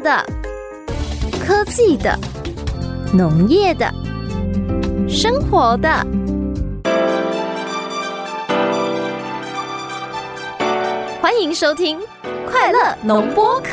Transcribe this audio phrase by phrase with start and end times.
[0.00, 0.24] 的、
[1.44, 2.18] 科技的、
[3.12, 3.90] 农业的、
[5.08, 5.88] 生活的。
[11.20, 11.98] 欢迎收听
[12.50, 13.70] 《快乐农播课》。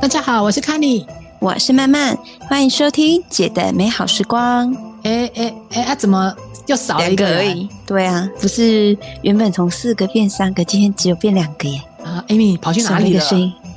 [0.00, 1.06] 大家好，我是 k 妮，
[1.40, 4.70] 我是曼曼，欢迎收听姐的美好时光。
[5.04, 6.30] 哎哎哎啊，怎么
[6.66, 7.66] 又少了一个而已？
[7.86, 11.80] 对啊，不是原本从四个变三个，今天只有变两个耶。
[12.04, 13.24] 啊，Amy 跑去哪里了？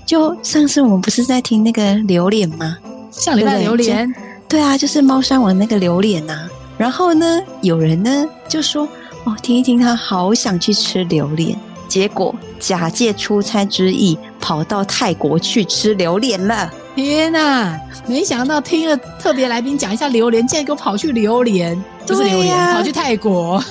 [0.06, 2.78] 就上次我们不是在听那个榴莲吗？
[3.10, 4.14] 像榴榴莲？
[4.50, 6.50] 对啊，就是猫山王那个榴莲呐。
[6.78, 8.86] 然后呢，有人呢就说
[9.24, 11.58] 哦，听一听，他好想去吃榴莲。
[11.88, 16.70] 结果假借出差之意，跑到泰国去吃榴莲了。
[16.96, 17.80] 天呐！
[18.08, 23.64] 没想到听了特别来宾讲一下榴莲，竟然给我跑去榴莲，不是榴莲，跑去泰国，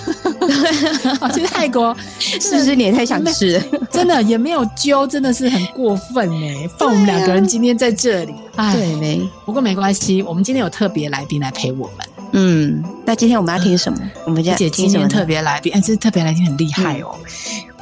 [1.20, 3.62] 跑去泰国，是不是你也太想吃？
[3.90, 6.68] 真的也没有揪，真的是很过分哎！
[6.78, 8.34] 放我们两个人今天在这里，
[8.72, 9.28] 对没？
[9.44, 12.06] 不过没关系，我们今天有特别来宾来陪我们。
[12.34, 13.98] 嗯，那今天我们要听什么？
[14.24, 17.14] 我们姐今天特别来宾，哎，这特别来宾很厉害哦。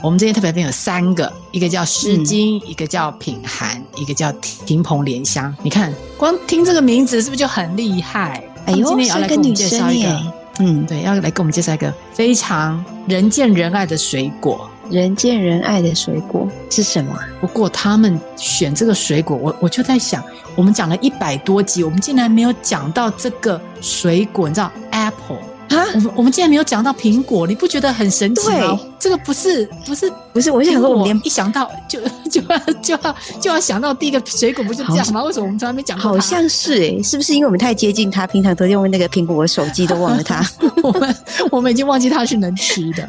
[0.03, 5.55] 我们这些特别来宾有三个，一个叫诗经，一个叫品涵，一个叫亭蓬莲香。
[5.62, 8.43] 你看，光听这个名字是不是就很厉害？
[8.65, 10.23] 哎呦，今天要来跟我们介绍一个，
[10.61, 14.69] 嗯，对，要来跟我们介绍一个非常人见人爱的水果。
[14.91, 17.17] 人见人爱的水果是什么？
[17.41, 20.25] 不过他们选这个水果，我我就在想，
[20.56, 25.50] 我们讲了一百多集，我们竟然没有讲到这个水果，你知道？Apple。
[25.71, 28.79] 啊，我们我们竟然没有讲到苹果，你不觉得很神奇吗？
[28.99, 31.99] 这个不是不是不是，我想说，我们连一想到就
[32.31, 35.23] 就要就要就要想到第一个水果，不就这样吗？
[35.25, 36.11] 为什么我们从来没讲过？
[36.11, 40.45] 好像是哎，是不是因为我们太接近它，平常都用那个苹果手机，都忘了它？
[40.83, 41.17] 我们
[41.53, 43.09] 我们已经忘记它是能吃的。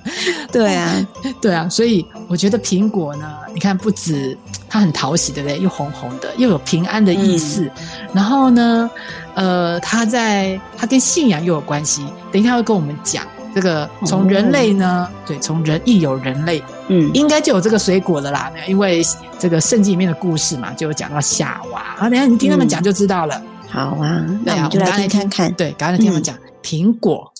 [0.51, 1.07] 对啊，
[1.41, 4.37] 对啊，所以我觉得苹果呢，你看不止
[4.69, 5.59] 它很讨喜，对不对？
[5.59, 7.69] 又红红的，又有平安的意思，
[8.13, 8.89] 然后呢？
[9.35, 13.23] 呃，他在他跟信仰又有关系，等一下会跟我们讲
[13.55, 13.89] 这个。
[14.05, 18.51] 从人类呢，对，从人亦有人类，嗯，应该就有这个水果的啦。
[18.67, 19.01] 因为
[19.39, 21.81] 这个圣经里面的故事嘛，就有讲到夏娃。
[21.99, 23.41] 啊，等下你听他们讲就知道了。
[23.69, 25.53] 好啊，那我们就来听看看。
[25.53, 27.30] 对，赶紧听他们讲苹果。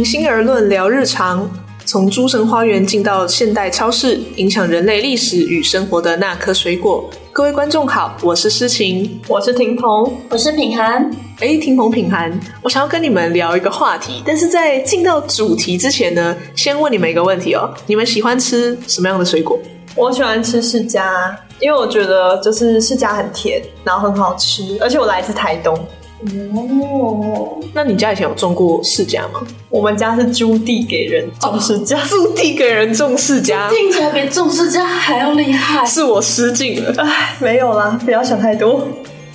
[0.00, 1.46] 平心而论，聊日常，
[1.84, 7.04] 从诸神花园进到现代超市，影响人类历史与生活的那颗水果。
[7.34, 11.10] 各位观众好，我是诗晴，我是婷鹏，我是品涵。
[11.40, 19.58] 哎，婷鹏、品涵，我想要跟你们聊一个话题，但是在进到主题之前呢，先问你们一个问题哦：你们喜欢吃什么样的水果？
[19.94, 21.30] 我喜欢吃释迦，
[21.60, 25.78] 因为我觉得就是释迦很甜，然后很好吃，而且我来自台东。
[26.22, 29.40] 哦，那你家以前有种过释迦吗？
[29.70, 35.84] 我们家是租地给人种释迦，租地给人种释迦，听起来比种释迦还要厉害。
[35.86, 38.86] 是我失敬了，唉，没有啦，不要想太多。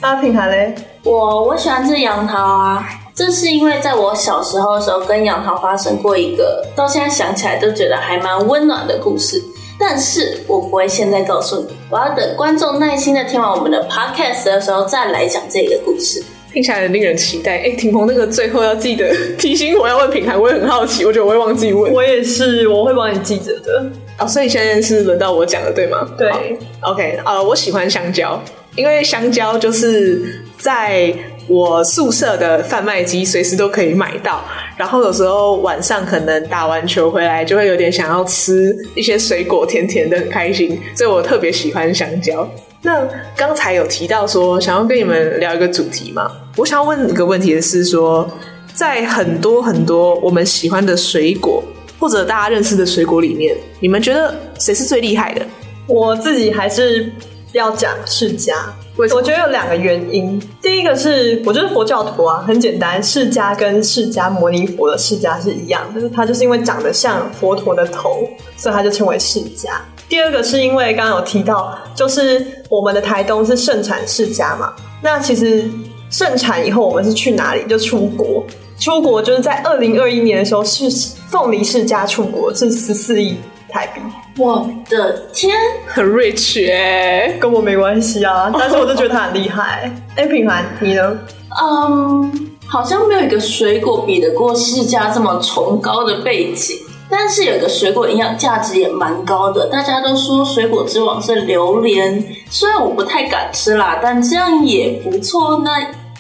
[0.02, 0.76] 阿品还嘞？
[1.04, 9.44] 我我喜欢吃杨桃啊，这是因为在我小时候的时候跟杨桃发生过一个，到现在想起来都觉得还蛮温暖的故事。
[9.80, 16.24] 但是我不会现在告诉你，我要等观众耐心的听完我们的 podcast 的时候再来讲这个故事。
[16.56, 17.58] 听起来很令人期待。
[17.58, 21.92] 哎，霆鹏，那个最后要记得 提醒我要问品牌，我也很好奇，我觉得我会忘记问。
[21.92, 23.92] 我也是，我会帮你记着的。
[24.18, 26.10] 哦，所以现在是轮到我讲了，对吗？
[26.18, 26.32] 对。
[26.80, 28.42] OK，呃，我喜欢香蕉，
[28.78, 30.22] 因为香蕉就是
[30.58, 31.14] 在
[31.50, 34.42] 我宿舍的贩卖机随时都可以买到。
[34.78, 40.80] 然后有时候晚上可能打完球回来，就会有点想要吃一些水果，甜甜的，很开心。
[40.96, 42.50] 所以我特别喜欢香蕉。
[42.86, 43.04] 那
[43.36, 46.32] 刚才有提到说想要跟你们聊一个主题嘛？
[46.56, 48.30] 我想要问一个问题的是说，
[48.76, 51.64] 在很多很多我们喜欢的水果
[52.00, 55.44] 或者大家认识的水果里面，你们觉得谁是最厉害的？
[55.88, 57.12] 我自己还是
[57.54, 58.54] 要讲释迦。
[58.98, 69.72] 我觉得有两个原因，第一个是我觉得佛教徒啊，很简单，释迦跟释迦摩尼佛的释迦是一样，就是它就是因为长得像佛陀的头，所以它就称为释迦。
[70.08, 74.74] 第二个是因为刚刚有提到，就是我们的台东是盛产世家嘛。
[75.02, 75.70] 那其实
[76.10, 77.64] 盛产以后，我们是去哪里？
[77.68, 78.44] 就出国。
[78.80, 80.90] 出国就是在二零二一年的时候，是
[81.30, 83.38] 凤梨世家出国是十四亿
[83.70, 84.02] 台币。
[84.38, 85.56] 我的天，
[85.88, 89.90] 很 rich 哎，跟我没关系啊，但是我就觉得他很厉害。
[90.16, 91.18] 哎，品涵，你呢？
[91.62, 96.78] 嗯，好像没有一个水果比得过世家这么崇高的背景。
[97.10, 105.62] 但是有个水果营养价值也蛮高的，大家都说水果之王是榴莲，虽然我不太敢吃啦，但这样也不错。
[105.64, 105.72] 那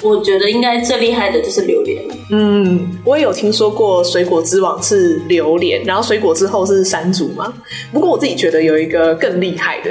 [0.01, 2.03] 我觉得应该最厉害的就是榴莲。
[2.31, 7.51] 嗯，我也有听说过水果之王是榴莲，然后水果之后是山竹嘛。
[7.91, 9.89] 不过我自己觉得有一个更厉害的，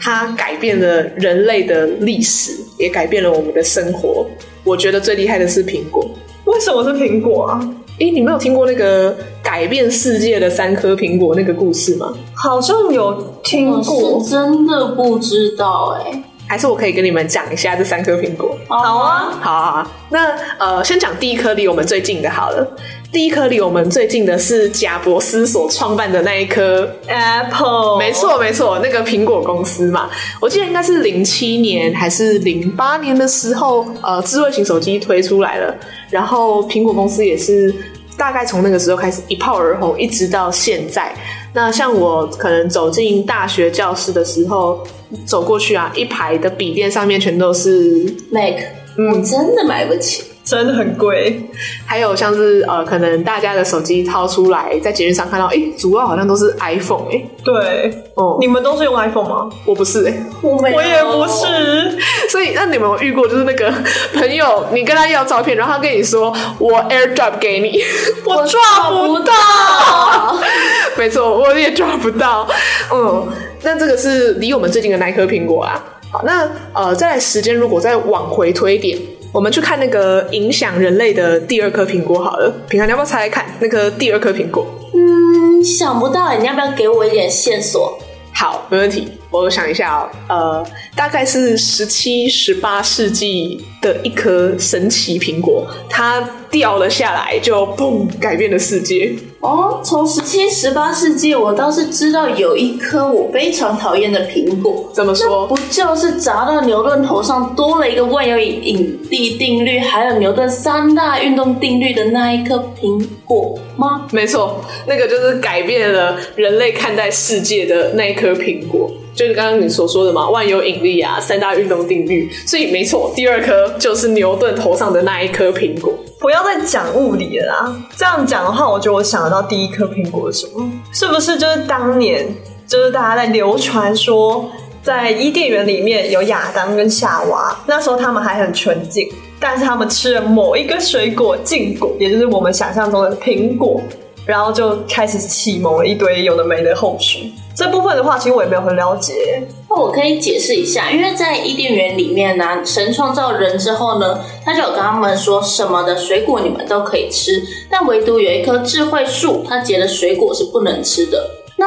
[0.00, 4.26] 它改变了人类的历史，也改变了我们的生活。
[4.64, 6.04] 我觉得最厉害的是苹果。
[6.44, 7.60] 为什么是苹果啊？
[7.98, 12.12] 哎，你没有听过那个改变世界的三颗苹果那个故事吗？
[12.34, 16.22] 好像有听过，真的不知道哎。
[16.46, 18.56] 还是我可以跟你们讲一下这三颗苹果。
[18.68, 19.90] 好啊，好啊。
[20.10, 22.76] 那呃，先讲第一颗离我们最近的好了。
[23.12, 27.98] 第一颗离我们最近的是贾伯斯所创办的那一颗 Apple。
[27.98, 30.10] 没错，没错，那个苹果公司嘛。
[30.40, 35.74] 我记得应该是零七年还是零八年的时候，呃，智慧型手机推出来了，
[36.10, 37.74] 然后苹果公司也是
[38.18, 41.14] 大概从那个时候开始一炮而红，一直到现在。
[41.54, 44.84] 那像我可能走进大学教室的时候，
[45.24, 48.54] 走过去啊，一排的笔电上面全都是 Mac，
[48.96, 50.24] 我真的买不起。
[50.46, 51.42] 真的很贵，
[51.84, 59.50] 还有像是呃，可能大家的手机掏出来，在节日上看到，哎，主要好像都是 iPhone，哎，对，哦，你们都是用 iPhone 吗？
[59.64, 61.98] 我不是，哎，我我也不是，
[62.30, 63.74] 所以那你们有遇过就是那个
[64.14, 67.82] 朋友，你跟他要照片，然后他跟你说我 AirDrop 给你，
[68.24, 70.38] 我抓不到，
[70.96, 72.46] 没错，我也抓不到，
[72.94, 73.26] 嗯，
[73.66, 75.84] 那这个是离我们最近的那颗苹果啊。
[76.08, 78.96] 好，那呃，再来时间如果再往回推一点。
[79.32, 84.66] 我们去看那个影响人类的第二颗苹果好了，平常你要不要猜猜看那颗第二颗苹果？
[84.94, 87.98] 嗯，想不到，你要不要给我一点线索？
[88.32, 89.08] 好，没问题。
[89.30, 99.14] 我想一下哦，呃，大概是十七、十八世纪的一颗神奇苹果，它掉了下来，就砰，改变了世界。
[99.46, 104.90] 哦，从十七、十八世纪，我倒是知道有一颗我非常讨厌的苹果。
[104.92, 105.46] 怎么说？
[105.46, 114.08] 不就是砸到牛顿头上多了一个万有引力定律，还有牛顿三大运动定律的那一颗苹果吗？
[114.10, 118.90] 没错，那个就是改变了人类看待世界的那一颗苹果。
[119.16, 125.94] 就是刚刚你所说的嘛，万有引力啊，三大运动定律，所以没错，第二颗就是牛顿头上的那一颗苹果。
[126.20, 130.70] 不要再讲物理了啦，这样讲的话，我觉得我想得到第一颗苹果是什么？
[130.92, 132.26] 是不是就是当年
[132.66, 134.50] 就是大家在流传说，
[134.82, 139.08] 在伊甸园里面有亚当跟夏娃，那时候他们还很纯净，
[139.40, 143.80] 但是他们吃了某一个水果禁果，也就是我们想象中的苹果，
[144.26, 147.32] 然后就开始启蒙了一堆有的没的后续。
[147.56, 149.42] 这部分的话，其实我也没有很了解。
[149.70, 161.30] 那我可以解释一下，因为在伊甸园里面呢，神创造人之后呢，他就有跟他们说，什么的水果你们都可以吃，但唯独有一棵智慧树，它结的水果是不能吃的。
[161.58, 161.66] 那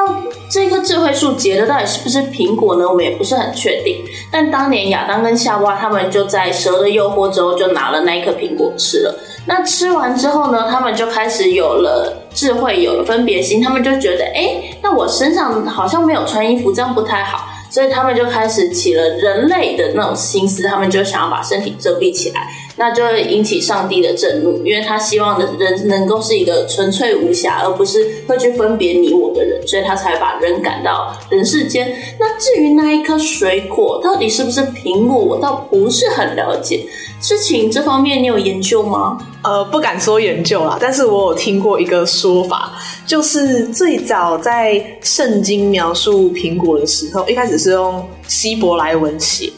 [0.52, 2.88] 这棵智慧树结的到底是不是苹果呢？
[2.88, 4.06] 我们也不是很确定。
[4.32, 9.16] 但当年亚当跟夏娃他们就在蛇的诱惑之后，就拿了那一颗苹果吃了。
[9.48, 13.62] 那吃完之后呢，他们就开始有了智慧，有了分别心。
[13.62, 17.50] 他们就觉得，哎，那我身上好像没有穿衣服，这样不太好。
[17.70, 31.94] 所以他们就开始起了人类的那种心思，他们就想要把身体遮蔽起来，那就会引起上帝的震怒，因为他希望的人能够是一个纯粹无瑕，而不是会去分别你我的人，所以他才把人赶到人世间。
[32.18, 36.86] 那至于那一颗水果到底是不是苹果，我倒不是很了解。
[37.22, 39.20] 事情这方面你有研究吗？
[39.42, 42.74] 呃，不敢说研究啦，但是我有听过一个说法，
[43.06, 49.52] 就是最早在圣经描述苹果的时候，一开始是用希伯来文写。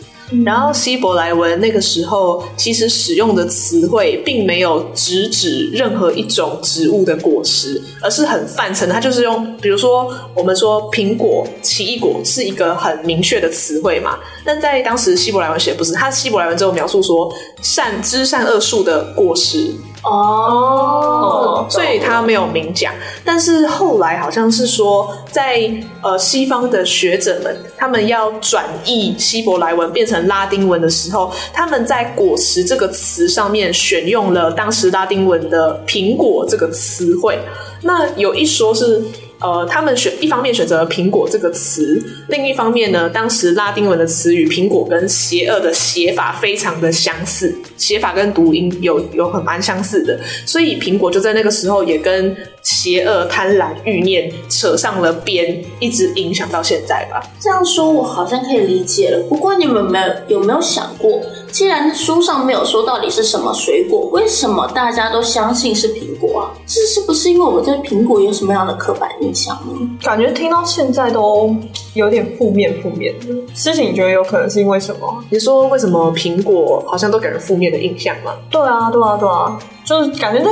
[0.46, 8.88] 然后希伯来文那个时候其实使用的词汇并没有直指任何一种植物的果实，而是很泛称。
[8.90, 14.18] 它就是用，比如说我们说苹果、奇异果是一个很明确的词汇嘛。
[14.46, 19.74] 但在当时希伯来文写不是，它希伯来文只有描述说善知善恶树的果实。
[20.04, 22.94] 哦，所以他没有明讲，
[23.24, 37.38] 但是后来好像是说，在呃西方的学者们，他们要转译希伯来文变成拉丁文的时候，他们在果实这个词上面选用了当时拉丁文的苹果这个词汇。
[37.82, 39.04] 那有一说是。
[39.42, 57.22] 呃，他们选一方面选择了“苹果”这个词，另一方面呢，当时拉丁文的词语“苹果”跟邪恶的写法非常的相似，写法跟读音有有很蛮相似的，所以“苹果”就在那个时候也跟邪恶、贪婪、欲念扯上了边，一直影响到现在吧。
[57.40, 59.24] 这样说，我好像可以理解了。
[59.28, 61.20] 不过，你们没有有没有想过，
[61.52, 66.54] 既然书上没有说到底是什么水果，为什么大家都相信是苹果啊？
[66.68, 69.90] 这是不是因为我们对苹果有什么样的刻板印象呢？
[70.04, 71.56] 感觉听到现在都
[71.96, 73.26] 有点负面负面的
[73.56, 75.24] 事情，你觉得有可能是因为什么？
[75.30, 78.34] 你说为什么苹果好像都给人负面的印象吗？
[78.50, 80.52] 对啊，对啊，对啊，就是感觉在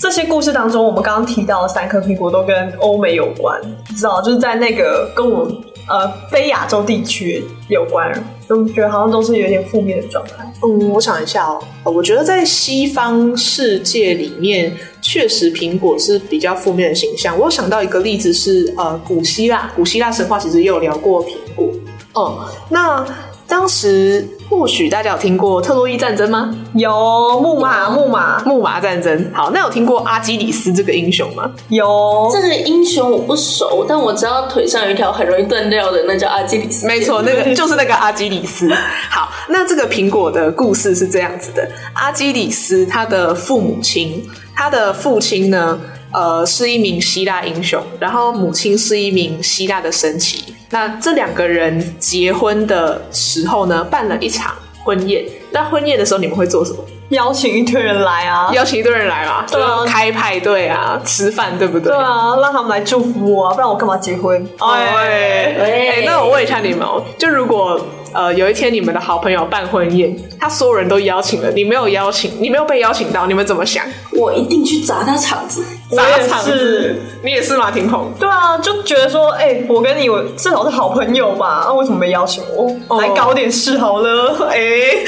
[0.00, 5.56] 这些故事当中，我们刚刚提到的三颗苹果都跟欧美有关，你知道，就是在那个跟我们
[5.88, 8.12] 呃非亚洲地区有关，
[8.48, 10.50] 就觉得好像都是有点负面的状态。
[10.62, 11.46] 嗯，我想一下
[11.82, 17.36] 哦，我觉得在西方世界里面，确实苹果是比较负面的形象。
[17.38, 21.68] 我想到一个例子是，呃，古希腊，古希腊神话其实也有聊过苹果。
[22.14, 22.38] 嗯，
[22.70, 23.04] 那
[23.48, 26.54] 当时或许大家有听过特洛伊战争吗？
[26.74, 29.30] 有木马，木马木马战争。
[29.32, 31.50] 好，那有听过阿基里斯这个英雄吗？
[31.70, 36.88] 有这个英雄我不熟，但我知道腿上有一条很容易断掉的，那叫阿基里斯腱。
[36.88, 38.70] 没错，那个 就是那个阿基里斯。
[39.08, 44.22] 好，那这个苹果的故事是这样子的：阿基里斯他的父母亲，
[44.54, 45.80] 他的父亲呢，
[46.12, 50.40] 呃，是一名希腊英雄，然后母亲是一名希腊的神祇。
[50.70, 55.24] 那这两个人结婚的时候呢，办了一场婚宴。
[55.50, 56.78] 那婚宴的时候，你们会做什么？
[57.08, 61.90] 邀请一堆人来啊，邀请一堆人来嘛，对啊就开派对啊，吃饭，对不对？
[61.90, 64.46] 对啊，让他们来祝福我啊，不然我干嘛结婚？
[64.58, 67.80] 哎，喂哎，那我问一下你们哦，就如果
[68.12, 73.84] 呃有一天你们的好朋友办婚宴，他所有人都邀请了，你没有邀请，你没有被邀请到，你们怎么想？
[74.12, 75.64] 我一定去砸他场子。
[75.90, 77.70] 砸我也场是子，你也是吗？
[77.70, 78.12] 婷鹏？
[78.20, 82.70] 对啊，就觉得说，哎、我跟你我至少是好朋友吧，那、为什么没邀请我？
[82.88, 84.48] 哦来搞点事好了。
[84.50, 84.58] 哎，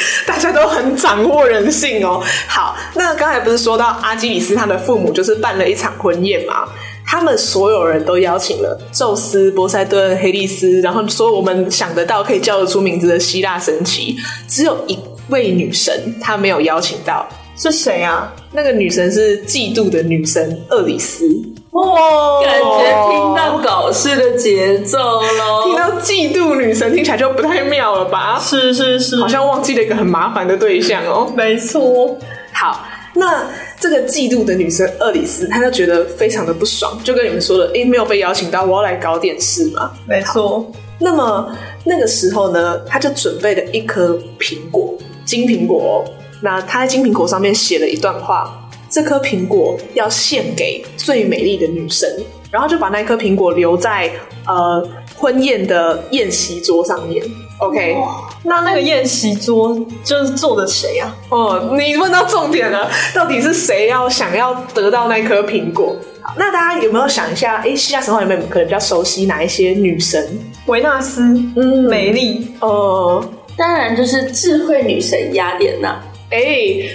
[0.27, 2.23] 大家都很掌握人性哦。
[2.49, 6.67] 好，那刚才不是说到阿基里斯他的父母就是办了一场婚宴嘛？
[7.11, 14.15] 他们所有人都邀请了宙斯、波塞顿、黑利斯，然后所有我们想得到可以叫得出名字的希腊神祇，
[14.47, 14.97] 只有一
[15.29, 17.27] 位女神她没有邀请到。
[17.57, 18.33] 是谁啊？
[18.53, 21.27] 那个女神是嫉妒的女神厄里斯，
[21.73, 25.65] 哇，感觉听到搞事的节奏喽。
[25.65, 28.39] 听到嫉妒女神听起来就不太妙了吧？
[28.41, 31.31] 是是是，好像忘记了一个很麻烦的对象哦。
[31.37, 32.17] 没错。
[32.55, 33.45] 好，那
[33.81, 39.91] 这个嫉妒的女生厄里斯，她就觉得非常的不爽，就跟你们说的，诶，没有被邀请到，我要来搞点事嘛。
[40.07, 41.51] 没错，那么
[41.85, 44.95] 那个时候呢，她就准备了一颗苹果，
[45.25, 46.13] 金苹果、哦。
[46.43, 54.11] 那她在金苹果上面写了一段话，这颗苹果要献给最美丽的女神，然后就把那颗苹果留在
[54.47, 57.25] 呃婚宴的宴席桌上面。
[57.61, 57.97] OK，
[58.45, 61.15] 那那个宴席桌就是坐的谁啊？
[61.29, 65.95] 哦，你问到重点了，到底是谁要想要得到那颗苹果？
[66.23, 67.61] 好，那大家有没有想一下？
[67.63, 70.27] 诶，希腊神话里面可能比较熟悉哪一些女神？
[70.67, 71.23] 维纳斯，
[71.57, 73.23] 嗯美丽，呃，
[73.57, 76.01] 当然就是智慧女神雅典娜。
[76.31, 76.39] 哎，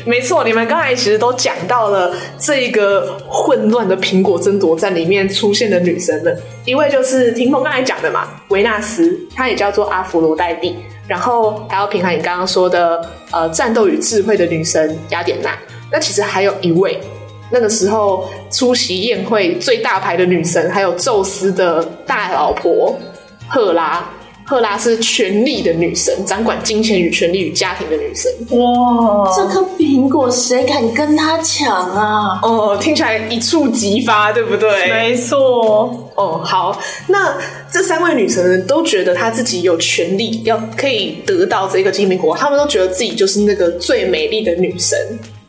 [0.06, 15.58] 没错，你们刚才其实都讲到了这一个混乱的苹果争夺战里面出现的女神们，一位就是霆锋刚才讲的嘛，维纳斯，她也叫做阿佛罗代蒂，然后还有平衡你刚刚说的呃战斗与智慧的女神雅典娜，
[15.92, 16.98] 那其实还有一位。
[17.51, 22.98] 那个时候出席宴会最大牌的女神，还有宙斯的大老婆
[23.50, 24.10] 赫拉。
[24.47, 28.31] 赫拉是权力的女神，掌管金钱与权力与家庭的女神。
[28.59, 32.39] 哇，这颗苹果谁敢跟她抢啊？
[32.43, 34.87] 哦，听起来一触即发，对不对？
[34.91, 37.35] 没错，哦，好，那
[37.71, 44.95] 这三位女神呢，都觉得她自己有权利要可以得到这个金苹果，她们都觉得自己就是那个最美丽的女神。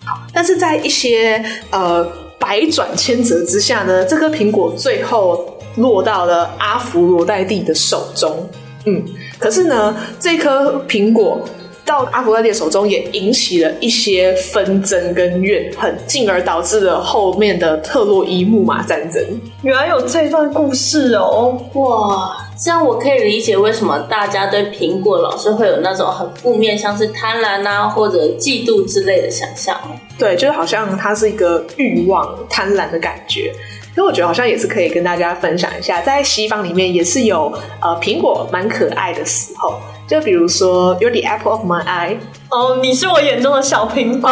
[0.07, 2.03] 好，但是在一些呃
[2.39, 5.45] 百转千折之下呢，这颗苹果最后
[5.77, 8.49] 落到了阿芙罗代蒂的手中。
[8.87, 9.05] 嗯，
[9.39, 11.45] 可是呢，这颗苹果
[11.85, 19.23] 到阿芙罗代蒂手中，也引起了一些纷争跟怨恨，进而导致了后面的特洛伊木马战争。
[19.63, 21.61] 原来有这段故事哦。
[21.75, 29.77] 哇，这样我可以理解为什么大家对苹果老是会有那种很负面，像是贪婪啊或者嫉妒之类的想象。
[30.19, 33.53] 对，就是好像它是一个欲望、贪婪的感觉。
[33.97, 37.51] 所以我觉得好像也是可以跟大家分享一下，在西方里面也是有
[37.81, 42.19] 呃苹果蛮可爱的时候，就比如说 You're the apple of my eye，
[42.51, 44.31] 哦，你是我眼中的小苹果，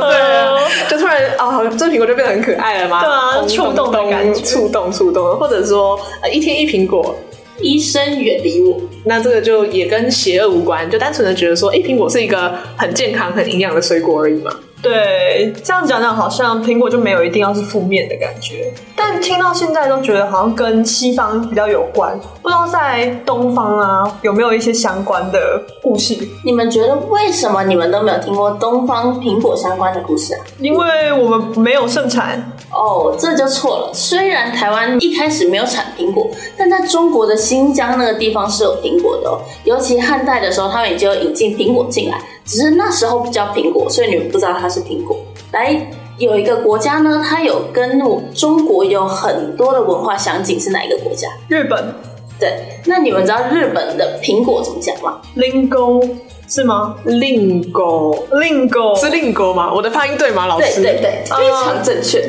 [0.00, 0.58] 对啊，
[0.90, 7.16] 就突然哦，这苹果就变得很可爱了嘛，对啊咚触动的感觉触动触动，或者说呃一天一苹果，
[7.60, 14.52] 医生远离我，那这个就也跟邪恶无关，就单纯的觉得说，哎，苹果是一个很健康、很营养的水果而已嘛。
[14.80, 26.16] 对，这样讲讲好像苹果就没有一定要是负面的感觉，但听到现在都觉得好像跟西方比较有关，不知道在东方啊有没有一些相关的故事？
[26.44, 30.40] 你们觉得为什么你们都没有听过东方苹果相关的故事啊？
[30.60, 33.90] 因为我们没有盛产哦，这就错了。
[33.92, 39.40] 虽然台湾一开始没有产苹果，但在中国的新疆那个地方是有苹果的哦。
[39.64, 42.20] 尤其汉代的时候，他们已经有引进苹果进来。
[42.48, 45.16] 只是那时候不叫苹果，所以你们不知道它是苹果。
[45.52, 45.86] 来，
[46.16, 48.00] 有一个国家呢，它有跟
[48.34, 51.28] 中国有很多的文化相近，是哪一个国家？
[51.48, 51.94] 日本。
[52.40, 56.08] 对，那你们知道日本的苹果怎么讲吗？lingo
[56.48, 59.74] 是吗？lingo lingo 是 lingo 吗？
[59.74, 60.80] 我的发音对吗，老师？
[60.80, 62.24] 对对对，非常正确。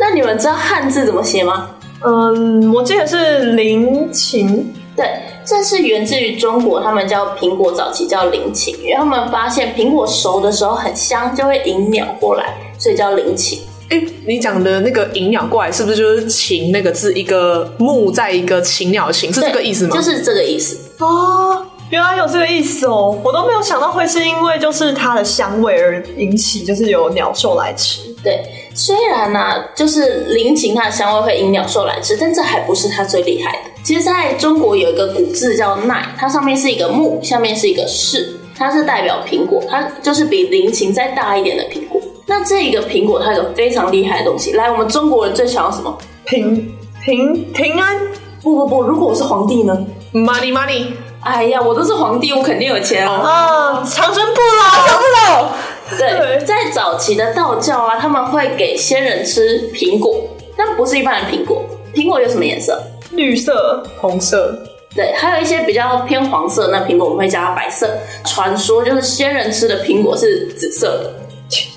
[0.00, 1.70] 那你们知道汉字怎么写吗？
[2.04, 4.74] 嗯，我记得是林琴。
[4.96, 5.06] 对，
[5.44, 13.60] 这是源自于中国，他们叫苹果早期叫林禽，因为他们发现苹果熟的时候很香，就会引鸟过来，所以叫林禽。
[13.90, 19.94] 哎，你讲的那个引鸟过来，是不是就是“禽”那个字，一个木在一个禽鸟“禽”，是这个意思吗？
[19.94, 28.00] 就是这个意思哦，原来有这个意思哦，我都没有想到会是因为就是它的香味而引起，就是有鸟兽来吃。
[28.24, 33.71] 对，虽然呢，就是林禽它的香味会引鸟兽来吃，但这还不是它最厉害的。
[33.84, 42.00] 其实，在中国有一个古字叫“奈”，它上面是一个木，下面是一个士，它是代表苹果，它就是比菱形再大一点的苹果。
[42.26, 44.52] 那这一个苹果，它有个非常厉害的东西。
[44.52, 45.98] 来，我们中国人最想要什么？
[46.24, 46.72] 平
[47.04, 48.00] 平平安？
[48.40, 50.86] 不不不，如果我是皇帝呢？Money money！
[51.20, 53.14] 哎呀，我都是皇帝，我肯定有钱啊！
[53.14, 55.52] 啊，长生不老，长不老。
[55.98, 60.22] 对，在早期的道教啊，他们会给仙人吃苹果，
[60.56, 61.64] 但不是一般的苹果。
[61.94, 62.80] 苹果有什么颜色？
[63.12, 64.58] 绿色、红色，
[64.94, 66.68] 对，还有一些比较偏黄色。
[66.72, 67.98] 那苹果我们会加白色。
[68.24, 71.14] 传说就是仙人吃的苹果是紫色的。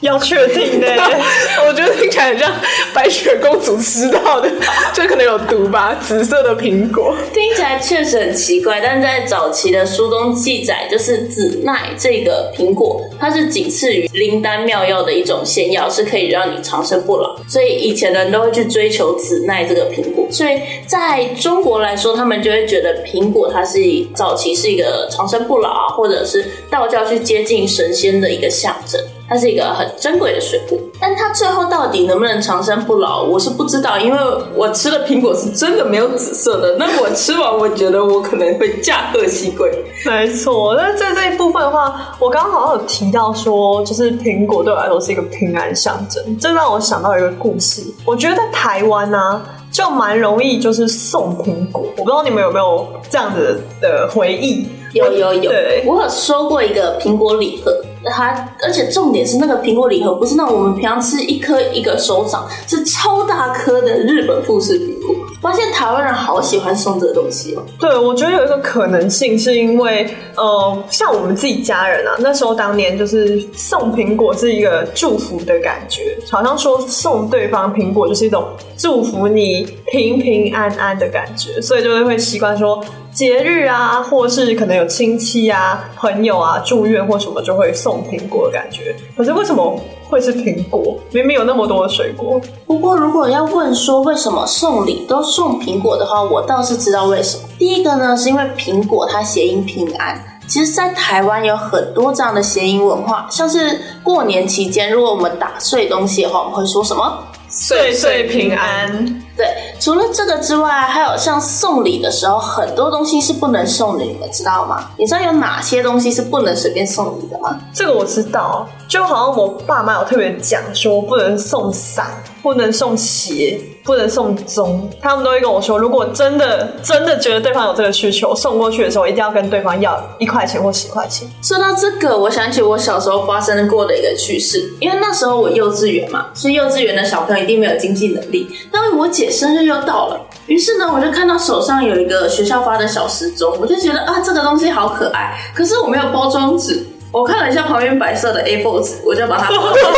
[0.01, 0.88] 要确定的，
[1.67, 2.51] 我觉得听起来很像
[2.94, 4.50] 白雪公主吃到的，
[4.94, 5.96] 就可能有毒吧。
[6.01, 17.35] 紫色的苹果听起来确实很奇怪，但在早期的书中记载，就是紫奈这个苹果，它是仅次于灵丹妙药的一种仙药，是可以让你长生不老。
[17.48, 20.27] 所以以前的人都会去追求紫奈这个苹果。
[20.31, 23.79] 所以在中国来说，他们就会觉得苹果它是
[24.14, 29.01] 早期是一个长生不老啊，或者是道教去接近神仙的一个象征。
[29.27, 34.18] 它是一个很珍贵的水果，但它最后到底能不能长生不老，我是不知道，因为
[34.53, 36.75] 我吃的苹果是真的没有紫色的。
[36.77, 39.72] 那我吃完，我觉得我可能会驾鹤西归。
[40.05, 47.81] 没错，那在这一部分的话，我刚刚好像有提到说，就是苹果对我来说是一个平安象征，这让我想到一个故事。
[48.05, 54.68] 我觉得在台湾呢，就蛮容易就是送苹果，我不知道你们有没有这样子的回忆？
[54.94, 55.51] 有有有，
[55.85, 57.75] 我有收过一个苹果礼盒。
[58.11, 65.25] 它，而且重点是那个苹果礼盒不是那我们平常吃一颗一个手掌，是超大颗的日本富士苹果。
[65.46, 67.64] 发现台湾人好喜欢送这个东西哦。
[67.79, 82.84] 对，我觉得有一个可能性是因为，呃，像我们自己家人啊，那时候当年就是送苹果是一个祝福的感觉，好像说送对方苹果就是一种祝福你平平安安的感觉，所以就会会习惯说。
[83.16, 88.94] 节日啊，或是可能有亲戚啊、朋友啊住院或什么，就会送苹果的感觉。
[89.16, 89.81] 可是为什么
[90.16, 90.98] 会是苹果？
[91.12, 92.40] 明明有那么多的水果。
[92.66, 97.44] 不过如果要问说为什么送礼都送苹果的话，我倒是知道为什么。
[97.60, 100.18] 第一个呢，是因为苹果它谐音平安。
[100.48, 107.18] 其实，在台湾有很多这样的谐音文化，像是过年期间，如果我们打碎东西的话，我们会说什么？
[107.50, 109.22] 岁岁平安。
[109.37, 109.48] 对，
[109.79, 114.89] 除了这个之外，还有像送礼的时候，很多东西是不能送的，你们知道吗？
[114.98, 117.59] 你知道有哪些东西是不能随便送礼的吗？
[117.74, 122.07] 这个我知道，就好像我爸妈有特别讲说，不能送伞，
[122.41, 123.59] 不能送鞋。
[123.85, 131.29] 不能送钟，他们都会跟我说，如果真的真的觉得对方有这个需求，送过去的时候一定要跟对方要一块钱或十块钱。
[131.43, 138.50] 说到这个，我想起我小时候发生过的一个趣事，因为那时候我幼稚园嘛，所以幼稚园的小朋友一定没有经济能力。
[138.71, 145.33] 当我姐生日又到了，于是呢，我就看到手上有一个学校发的小时钟，我就觉得啊，这个东西好可爱。
[145.55, 149.92] 可是我没有包装纸，我看了一下旁边白色的 A4 纸，我就把它包起来，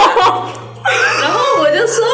[1.22, 2.06] 然后我就说。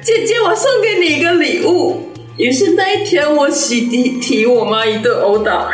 [0.00, 2.10] 姐姐，我送给你一个礼物。
[2.36, 5.68] 于是那一天，我洗涤提我妈一顿殴打。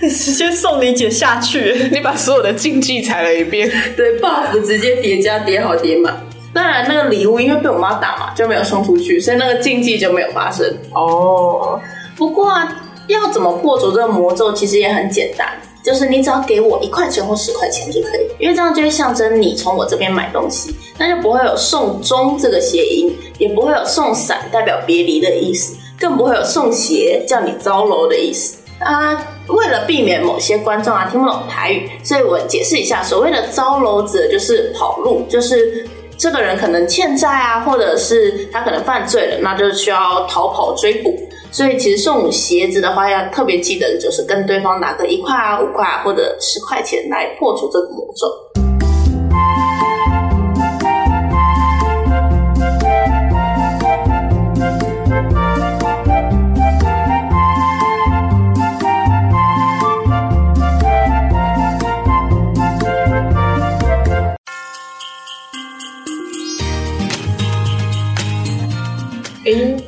[0.00, 3.70] 你直接送你姐下去， 你把所有的禁忌踩了一遍。
[3.96, 6.24] 对，buff 直接叠加叠好叠满。
[6.52, 10.66] 当然，那个礼物因为被我妈打嘛，就没有送出去，所以那个禁忌就没有发生。
[10.92, 11.80] 哦。
[12.16, 12.68] 不过啊，
[13.06, 15.48] 要怎么破除这个魔咒，其实也很简单。
[15.82, 29.26] 就是你只要给我一块钱或十块钱就可以，因为这样就会象征你从我这边买东西，那就不会有送钟这个谐音，也不会有送伞代表别离的意思，更不会有送鞋叫你糟楼的意思啊。
[29.46, 35.88] 为了避免某些观众啊听不懂台语，所以我解释一下，所谓的糟楼指的就是跑路，就是
[36.20, 41.18] 这个人可能欠债啊，或者是他可能犯罪了，那就需要逃跑追捕。
[41.50, 48.28] 所以其实送鞋子的话，要特别记得，就是跟对方拿个一块啊、五块啊或者十块钱来破除这个魔咒。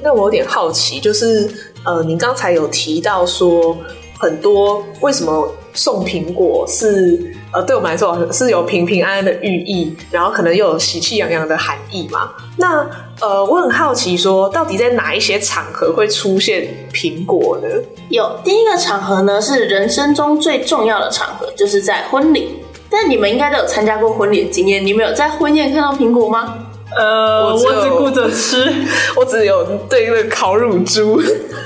[0.02, 1.50] 那我有点好奇，就是
[1.84, 3.76] 呃，您刚才有提到说
[4.18, 12.32] 很多为什么送苹果是呃，对我们来说是有平平安安的寓意，然后可能又有喜气洋洋的含义嘛？
[12.56, 12.88] 那
[13.20, 17.68] 呃，我很好奇，说到底在哪一些场合会出现苹果呢？
[18.08, 22.62] 有第一个场合呢，是人生中最重要的场合，就是在婚礼。
[22.90, 26.58] 但你们应该都有参加过婚礼的经验，你们有在婚宴看到苹果吗？
[26.96, 28.70] 呃，我只顾着吃，
[29.16, 31.20] 我只有对那个烤乳猪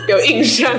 [0.08, 0.72] 有印象，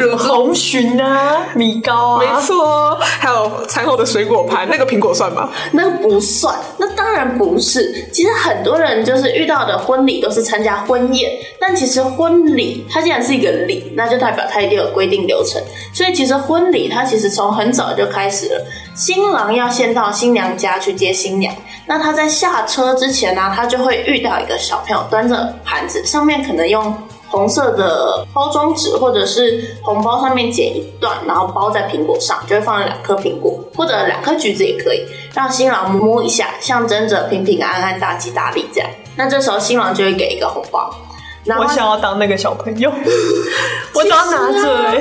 [0.00, 5.48] 乳红鲟啊， 米糕啊，没错，还有餐后的水果盘，那个苹果算吗？
[5.72, 8.08] 那个不算，那当然不是。
[8.12, 11.30] 其实很多人就是遇到的婚礼都是参加婚宴，
[11.60, 15.62] 但其实婚礼它既然是一个礼，那就代表它一定有规定流程。
[15.94, 21.54] 所以其实婚礼它其实从很早就开始了，新郎要先到新娘家去接新娘。
[21.86, 26.94] 那他在下车之前呢，他就会遇到一个小朋友端着盘子，上面可能用
[27.30, 38.90] 红色的包装纸或者是红包上面剪一段，然后包在苹果上，就会放了两颗苹果或者两颗橘子也可以，让新郎摸一下，象征着平平安安、大吉大利这样。
[39.16, 40.92] 那这时候新郎就会给一个红包。
[41.58, 42.90] 我想要当那个小朋友，
[43.94, 45.00] 我只要拿着。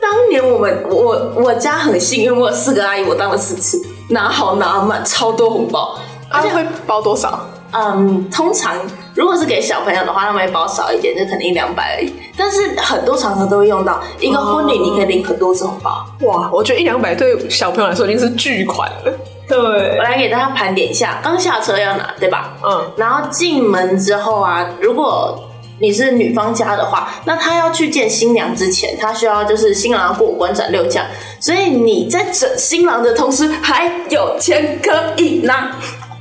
[0.00, 3.80] 当年我们我我家很幸运，我有四个阿姨，我当了四次，
[4.10, 5.98] 拿好拿满，超多红包。
[6.28, 7.46] 而且会包多少？
[7.72, 8.74] 嗯，通常
[9.14, 12.12] 如果是给小朋友的话，他们会包少一点，就可能一两百而已。
[12.36, 16.06] 但是很多场合都会用到，一个婚礼你可以领很多次红包。
[16.20, 19.12] 哇，我觉得一两百对小朋友来说已经是巨款了。
[19.48, 22.54] 对，我来给大家盘点一下，刚下车要拿，对吧？
[22.64, 22.90] 嗯。
[22.96, 25.38] 然后进门之后啊，如果
[25.78, 31.04] 你是女方家的话，那他要去见新娘之前，他需要就是新郎过五关斩六将，
[31.40, 35.72] 所以你在整新郎的同时还有钱可以拿。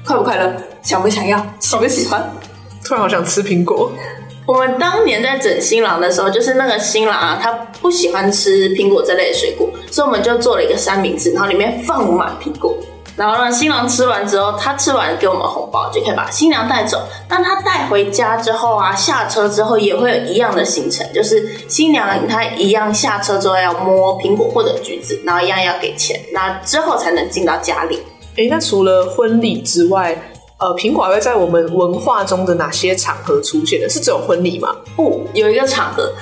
[0.03, 0.51] 快不快乐？
[0.81, 1.37] 想不想要？
[1.59, 2.31] 喜不喜欢？
[2.83, 3.91] 突然好想吃苹果。
[4.47, 12.75] 我们当年在整新郎的时候，就是那个新郎啊，他不喜欢吃苹果这类的水果，所以我们就做了一个三明治，然后里面放满苹果，
[13.15, 17.01] 然后让新郎吃完之后，他吃完给我们红包，就可以把新娘带走。
[17.29, 27.99] 当他带回家之后啊，下车之后也会有一样的行程，就是新娘她一样下车之后要摸苹果或者橘子，然后一样要给钱，那之后才能进到家里。
[28.37, 30.17] 哎，那除了婚礼之外，
[30.61, 33.89] 呃，苹果还会在我们文化中的哪些场合出现的？
[33.89, 34.69] 是只有婚礼吗？
[34.95, 36.13] 不，有一个场合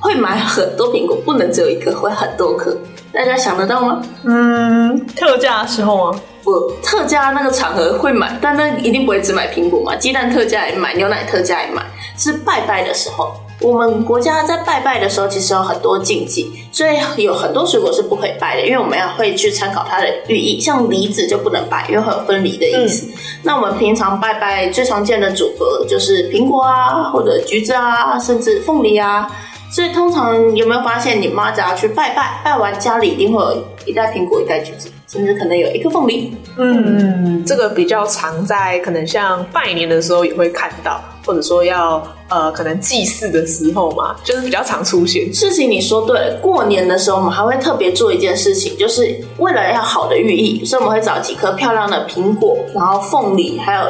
[0.00, 2.76] 会买很多苹果，不能只有一个，会很多颗。
[3.12, 4.02] 大家想得到吗？
[4.24, 6.20] 嗯，特价的时候吗？
[6.42, 11.80] 不，特价那个场合会买，但那一定不会只买苹果嘛，鸡蛋特价也买，牛奶特价也买，
[12.18, 13.32] 是拜拜的时候。
[13.60, 20.60] 我们国家在拜拜的时候，其实有很多禁忌，所以有很多水果是不可以拜的，因为我们要会去参考它的寓意。
[20.60, 23.06] 像梨子就不能拜，因为会有分离的意思。
[23.44, 29.30] 那我们平常拜拜最常见的组合就是苹果啊，或者橘子啊，甚至凤梨啊。
[29.70, 34.88] 所以通常有没有发现，你妈只要去拜拜，拜完家里一定会有一袋苹果，一袋橘子。
[35.14, 45.32] 甚至可能有一颗凤梨，嗯，这个比较常在可能像拜年的时候也会看到，或者说要呃可能祭祀的时候嘛，就是比较常出现。
[45.32, 53.82] 事情你说对了，过年的时候我们还会特别做一件事情，就是为了要好的寓意，所以我们会找几颗漂亮的苹果，然后凤梨还有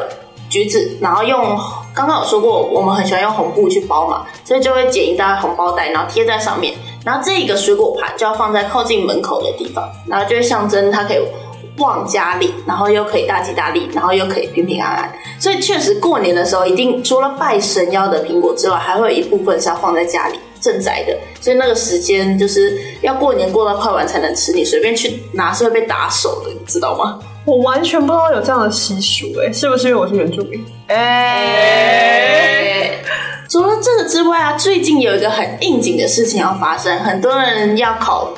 [0.51, 1.59] 橘子，然后用
[1.95, 6.75] 刚刚有说过，我们很喜欢用红布去包嘛，所以就会剪一大红包袋，然后贴在上面。
[7.05, 11.19] 然后这个水果盘就要放在靠近门口的地方，然后就会象征它可以
[11.79, 15.12] 旺家里，然后又可以大吉大利，然后又可以平平安安。
[15.38, 21.17] 所以确实过年的时候，一定除了拜神妖的苹果之外，还会有一部分是要放在家里镇宅的。
[21.40, 27.19] 所以那个时间就是要过年过到快完才能吃，你随便去拿是会被打手的，你知道吗？
[27.45, 30.64] 我完全不知道有这样的习俗，哎，是不是因为我是原住民？
[30.87, 32.93] 哎。
[33.48, 38.28] 除了这个之外啊，最近有一个很应景的事情要发生，很多人要考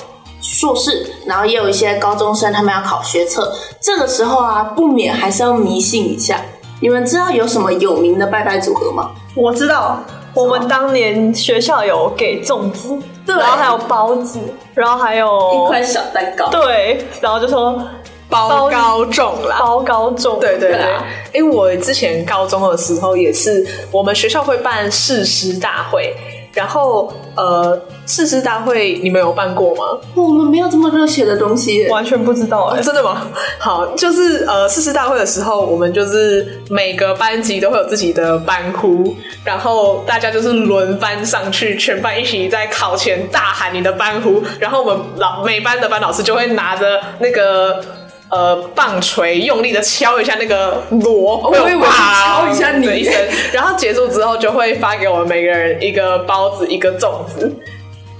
[0.42, 3.54] 硕士，然后也有一些高中生，他们要考学测。
[3.80, 6.40] 这个时候啊，不免还是要迷信一下。
[6.80, 9.10] 你们知道有什么有名的拜拜组合吗？
[9.34, 10.00] 我知道，
[10.34, 14.38] 我们当年学校有给粽子，然后还有包子，
[14.74, 16.48] 然后还有一块小蛋糕。
[16.50, 17.80] 对，然后就说
[18.28, 20.38] 包高中啦，包高中。
[20.40, 20.84] 对对对，
[21.32, 26.14] 因为我之前高中的时候也是，我们学校会办誓师大会。
[26.52, 29.84] 然后，呃，誓师大会你们有办过吗？
[30.14, 33.28] 我们没有这么热血的东西，完全不知道哎，真的吗？
[33.58, 47.84] 好，就是呃，誓师大会的时候，我们就是每个班级都会有自己的班呼，然后大家就是轮番上去，全班一起在考前大喊你的班呼，然后我们老每班的班老师就会拿着那个。
[48.28, 53.14] 呃，棒槌用力的敲一下那个锣，我以为敲一下你一声，
[53.52, 57.54] 然后结束之后就会发给我们每个人一个包子，一个粽子，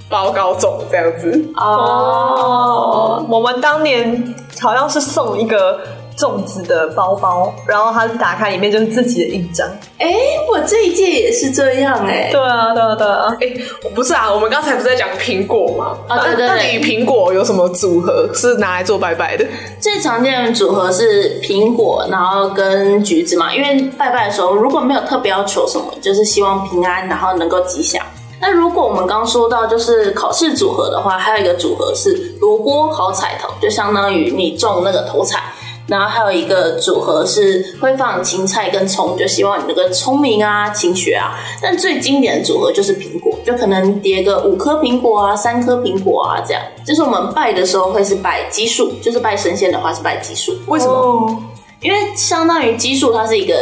[0.09, 1.43] 包高粽这样子。
[1.55, 5.79] 哦，我们当年好像是送一个。
[6.17, 9.67] 粽子的包包，然后它打开里面就是自己的印章。
[9.99, 10.15] 哎，
[10.49, 12.29] 我这一届也是这样哎。
[12.31, 13.37] 对啊，对啊，对啊。
[13.39, 13.47] 哎，
[13.93, 15.95] 不是啊，我们刚才不是在讲苹果吗？
[16.07, 16.47] 啊，对对对。
[16.47, 19.45] 到底苹果有什么组合是拿来做拜拜的？
[19.79, 23.53] 最常见的组合是苹果，然后跟橘子嘛。
[23.53, 28.03] 因为拜拜的时候如果没有特别要求什么，就是希望平安，然后能够吉祥。
[28.39, 35.43] 那如果我们刚说到就是考试组合的话，还有一个组合是萝卜好彩头，就相当于你中那个头彩。
[35.87, 41.39] 然后还有一个组合是会放芹菜跟葱，就希望你那个聪明啊、勤学啊。
[41.61, 46.61] 但最经典的组合就是苹果，就可能叠个五颗苹果啊、三颗苹果啊这样。
[46.85, 50.53] 就是我们拜的时候会是拜奇数，就是拜神仙的话是拜奇数。
[50.67, 51.43] 为什么？
[51.79, 53.53] 因为相当于奇数它是一个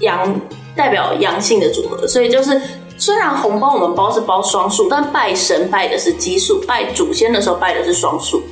[0.00, 0.38] 阳，
[0.76, 2.60] 代表阳性的组合，所以就是
[2.98, 8.42] 虽然红包我们包是包双数，但拜神拜的是奇数，拜祖先的时候拜的是双数。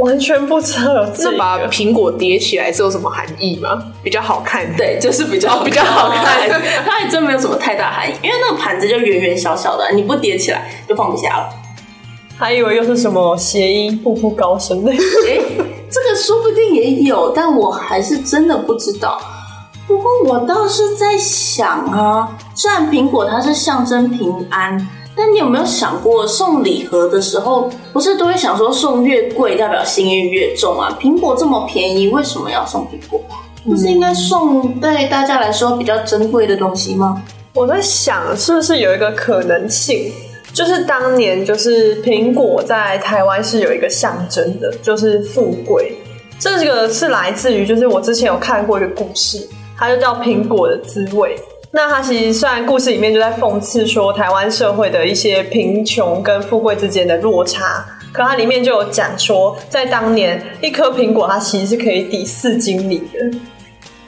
[0.00, 3.82] 完全不知道，那把苹果叠起来是有什么含义吗？
[4.02, 6.48] 比较好看，对，就是比较比较好看。
[6.84, 11.48] 它还真没有什么太大含义，因为那个盘子就圆圆小小的，你不叠起来就放不下了。
[12.36, 14.96] 还以为又是什么谐音步步高升的，哎，
[15.90, 19.20] 这个说不定也有，但我还是真的不知道。
[19.86, 24.88] 不过我倒是在想啊，虽然苹果它是象征平安。
[25.16, 30.96] 但你有没有想过，送礼盒的时候，不是都会想说送越贵代表心意越重啊？
[31.00, 33.20] 苹果这么便宜，为什么要送苹果？
[33.64, 37.22] 不是应该送对大家来说比较珍贵的东西吗？
[37.52, 40.10] 我在想，是不是有一个可能性，
[40.54, 45.92] 就是当年就是苹果在台湾是有一个象征的，就是富贵。
[46.38, 49.46] 这个是来自于，就是我之前有看过一个故事，
[49.76, 51.36] 它就叫《苹果的滋味》。
[51.72, 63.38] 那他其实虽然故事里面就在讽刺说台湾社会的一些贫穷跟富贵之间的落差，可它里面就有讲说，在当年一颗苹果它其实是可以抵四斤米的，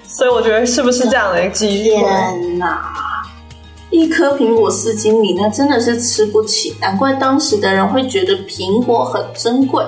[0.05, 1.99] 所以我觉得是不是这样的机会？
[2.01, 2.93] 天哪，
[3.91, 9.85] 一颗苹果四斤米，那真的是吃不起，难怪当时的人会觉得苹果很珍贵。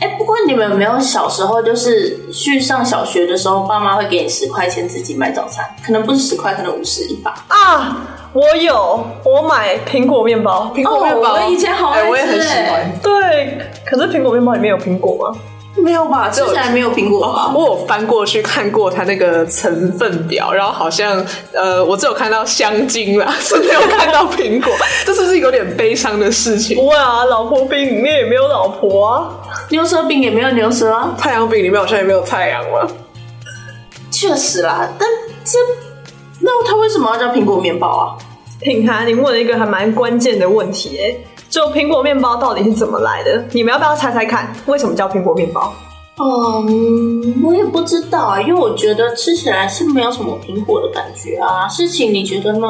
[0.00, 5.64] 哎，不过你们有没有小时候就是去上小学的时候，爸妈会给你十块钱自己买早餐？
[5.84, 7.96] 可能不是十块，可能五十一百啊。
[8.32, 12.92] 我有，我买苹果面包，苹果面包，我以前好爱吃，我也很喜欢。
[13.00, 15.38] 对，可是苹果面包里面有苹果吗？
[15.76, 17.52] 没有吧，吃起来没有苹果吧？
[17.52, 24.72] 我有翻过去看过它那个成分表，然后好像呃，我只有看到香精啦，是没有看到苹果，
[25.04, 26.76] 这是不是有点悲伤的事情？
[26.76, 29.30] 不会啊，老婆饼里面也没有老婆啊，
[29.70, 32.86] 牛舌饼也没有牛舌啊，太阳饼里面好像也没有太阳嘛。
[34.10, 35.08] 确实啦，但
[35.44, 35.58] 这
[36.40, 38.16] 那它为什么要叫苹果面包啊？
[38.60, 41.26] 品涵，你问了一个还蛮关键的问题诶。
[41.50, 43.44] 就苹果面包到底是怎么来的？
[43.52, 44.52] 你们要不要猜猜看？
[44.66, 45.72] 为什么叫苹果面包？
[46.16, 51.68] 嗯，我也不知道啊，因为我觉得吃起来是没有什么苹果的感觉啊。
[51.68, 52.66] 事情你觉得呢？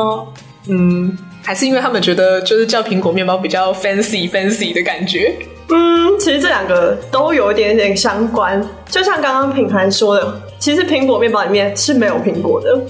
[0.69, 5.33] 嗯，还是因为他们觉得就是叫苹果面包比较 fancy fancy 的感觉。
[5.69, 8.61] 嗯，其实这两个都有一点点相关。
[8.89, 12.81] 就像刚刚品涵说的，其实苹果面包里面是没有苹果的。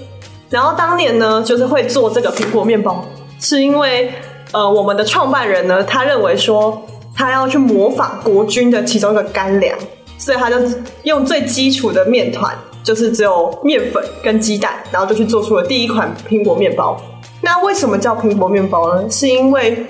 [0.48, 3.04] 然后当年呢，就是会做这个苹果面包，
[3.40, 4.12] 是因为。
[4.52, 6.80] 呃，我们的创办人呢，他认为说
[7.12, 9.76] 他要去模仿国军的其中一个干粮，
[10.16, 10.54] 所以他就
[11.02, 16.96] 用最基础的面团，就是只有面粉跟鸡蛋，然后就去做出了第一款苹果面包。
[17.44, 19.08] 那为什么叫苹果面包呢？
[19.10, 19.86] 是因为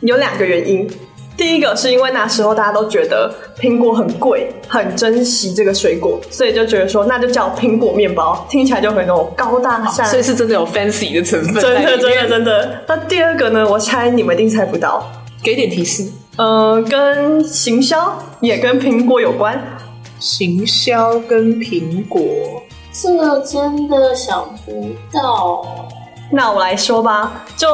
[0.00, 0.88] 有两个原因。
[1.36, 11.62] 第一个是因为那时候大家都觉得苹果很贵，很珍惜这个水果，所以就觉得说那就叫苹果面包，听起来就很那种高大上，所以是真的有 fancy 的成分。
[11.62, 12.80] 真的，真的，真的。
[12.88, 13.68] 那第二个呢？
[13.68, 15.04] 我猜你们一定猜不到，
[15.42, 16.08] 给点提示。
[16.38, 19.62] 呃，跟行销也跟苹果有关。
[20.18, 22.22] 行销跟苹果，
[22.90, 25.85] 这真的想不到。
[26.30, 27.68] 那我来说吧，就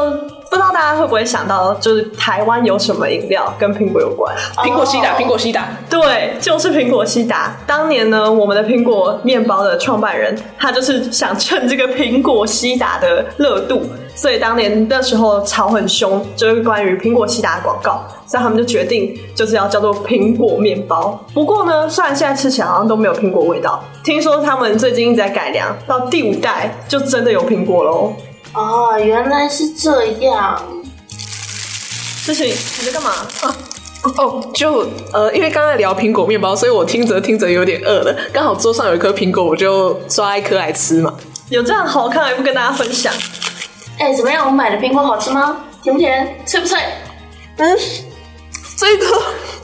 [0.50, 4.34] 不知道大家会不会想到，就是台湾有什么饮料跟苹果有关？
[4.58, 7.56] 苹果西打，苹果西打，对，就是苹果西打。
[7.66, 13.82] 当年呢，我们的苹果面包的创办人，他就是想趁这个苹果西打的热度，
[14.14, 21.18] 所以当年那时候吵很凶，就是关于苹果西打的广告，所以他们就决定就是要叫做苹果面包。
[21.32, 28.12] 不过呢，虽然现在吃起来好像都没有苹果味道，听说他们最近一直在改良，到第五代就真的有苹果喽。
[28.54, 30.62] 哦，原来是这样。
[31.08, 33.10] 事情你在干嘛？
[34.16, 38.14] 哦，就呃，因为刚才聊苹果面包，所以我听着听着有点饿了。
[38.32, 41.14] 刚好桌上有一颗苹果，我就抓一颗来吃嘛。
[41.48, 43.12] 有这样好看还不跟大家分享？
[43.98, 44.46] 哎，怎么样？
[44.46, 45.56] 我买的苹果好吃吗？
[45.82, 46.36] 甜不甜？
[46.44, 46.78] 脆不脆？
[47.56, 47.78] 嗯，
[48.76, 49.22] 这一颗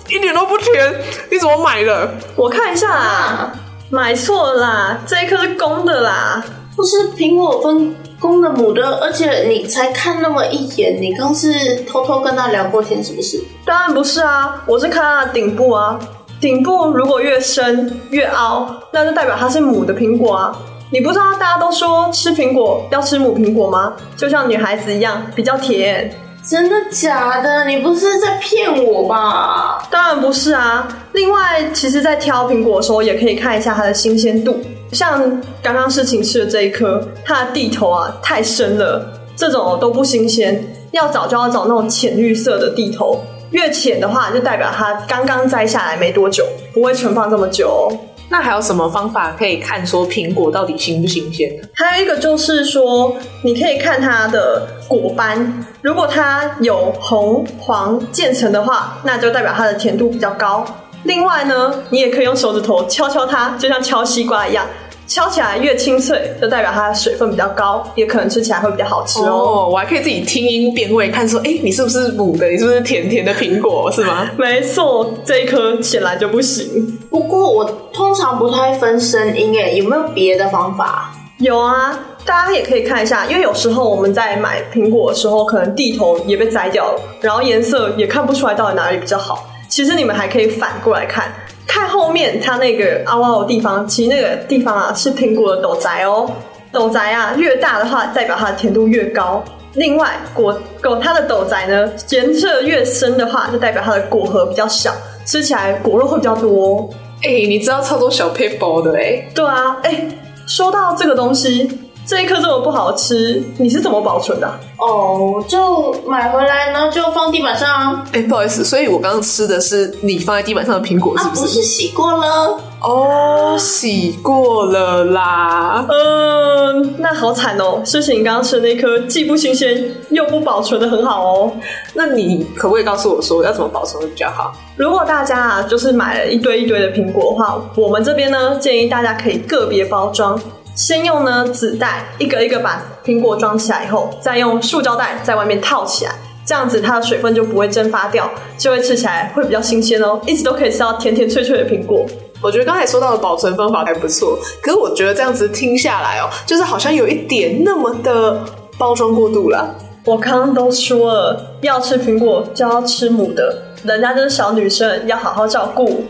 [0.09, 0.94] 一点都不甜，
[1.31, 2.14] 你怎么买的？
[2.37, 3.53] 我看一下啊，
[3.90, 6.44] 买错啦，这一颗是公的啦。
[6.77, 13.40] 不是苹果分公的母的，而且你才看那么一眼，你刚是偷偷跟他聊过天是不是？
[13.64, 15.98] 当然不是啊，我是看它的顶部啊，
[16.40, 20.57] 顶部如果越深越凹，那就代表它是母的苹果啊。
[20.90, 23.92] 你不知道大家都说吃苹果要吃母苹果吗？
[24.16, 26.11] 就像女孩子一样，比较甜。
[26.48, 27.66] 真的假的？
[27.66, 29.87] 你不是在骗我吧？
[29.90, 30.88] 当然不是啊。
[31.12, 34.59] 另外，其实，在挑苹果的时候，也可以看一下它的新鲜度。
[34.92, 39.05] 像刚刚事情吃的这一颗，它的地头啊太深了，
[39.37, 40.74] 这种都不新鲜。
[40.92, 43.20] 要找就要找那种浅绿色的地头，
[43.51, 47.92] 越浅的话，就代表它刚刚摘下来没多久，不会存放这么久哦。
[48.31, 51.68] 那还有什么方法可以看说苹果到底新不新鲜呢？
[51.74, 60.64] 还有一个就是说，你可以看它的果斑，如果它有红、黄渐层的话，那就代表它的甜度比较高。
[61.09, 64.66] 另外呢，你也可以用手指头敲敲它，就像敲西瓜一样，
[65.07, 69.25] 敲起来越清脆，就代表它的水分比较高，也可能吃起来会比较好吃哦。
[69.33, 72.47] 哦，我还可以自己听音辨味，看说，哎，你是不是母的？
[72.51, 73.90] 你是不是甜甜的苹果？
[73.90, 74.29] 是吗？
[74.37, 76.99] 没错，这一颗显然就不行。
[77.09, 81.11] 不过我通常不太分声音，哎，有没有别的方法？
[81.38, 89.47] 有啊，大家也可以看一下，因为有时候我们在买苹果的时候，可能地头也被摘掉了，然后颜色也看不出来到底哪里比较好。
[89.78, 91.32] 其实你们还可以反过来看，
[91.64, 96.28] 看后面它那个凹凹的地方，其实那个地方啊是苹果的斗宅哦。
[96.72, 99.40] 斗宅啊越大的话，代表它的甜度越高。
[99.74, 104.92] 另外果果它的斗宅呢，颜色越深的话，就代表它的果核比较小，
[105.24, 106.90] 吃起来果肉会比较多。
[107.22, 109.28] 哎，你知道超多小 paper 的哎？
[109.32, 110.08] 对啊，哎，
[110.48, 111.70] 说到这个东西。
[112.04, 114.58] 这一颗这么不好吃，你是怎么保存的？
[114.78, 118.06] 哦，就买回来，然后就放地板上。
[118.12, 121.40] 哎，不好意思，所以我刚刚吃的是你放在地板上的苹果，是不是？
[121.40, 122.60] 不是洗过了？
[122.80, 125.84] 哦，洗过了啦。
[125.88, 127.82] 嗯，那好惨哦。
[127.84, 131.52] 是不是你刚刚吃的那颗既不新鲜又不保存的很好哦。
[131.94, 134.52] 那你可不可以告诉我说要怎么保存会比较好？
[134.76, 140.40] 如果大家啊，就是买了一堆一堆的苹果的话，我们这边呢建议大家可以个别包装。
[140.78, 146.12] 先用呢纸袋一个一个把苹果装起来以后，再用塑胶袋在外面套起来，
[146.46, 152.06] 这样子它的水分就不会蒸发掉，就会吃起来会比较新鲜哦，一直都可以吃到甜甜脆脆的苹果。
[152.40, 158.40] 我觉得刚才说到的保存方法还不错，可是我觉得这样子听下来哦，就是好像有一点那么的
[158.78, 159.74] 包装过度了。
[160.04, 166.04] 我刚刚都说了，要吃苹果就要吃母的，人家就是小女生，要好好照顾。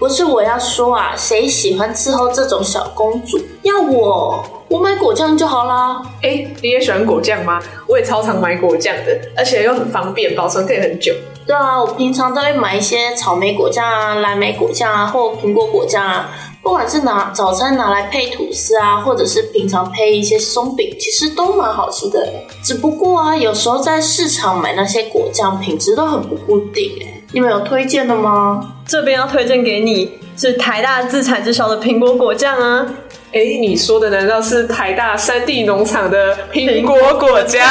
[0.00, 3.38] 哎，不是我要说啊，谁喜欢伺候这种小公主？
[3.62, 6.00] 要我，我买果酱就好啦。
[6.22, 7.60] 哎，你也喜欢果酱吗？
[7.86, 11.12] 我也超常买果酱的，而且又很方便，保存可以很久。
[11.46, 16.30] 对啊，我平常都会买一些草莓果酱啊、蓝莓果酱啊，或苹果果酱啊。
[16.62, 22.26] 不管是拿早餐拿来配吐司啊，或者是平常配一些松饼，其实都蛮好吃的。
[22.62, 26.98] 只不过啊，有时候在市场买那些果酱，品质都很不固定。
[27.02, 28.74] 哎，你们有推荐的吗？
[28.86, 32.84] 这边要推荐给你是台大自产自销的苹果果酱啊！
[33.32, 37.64] 哎，你说的难道是台大山地农场的苹果果酱？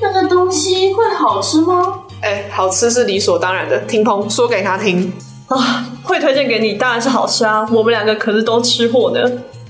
[0.00, 2.02] 那个东西会好吃吗？
[2.22, 3.76] 哎，好吃是理所当然的。
[3.80, 5.12] 听鹏说给他听
[5.48, 7.68] 啊，会推荐给你，当然是好吃啊！
[7.72, 9.20] 我们两个可是都吃货呢。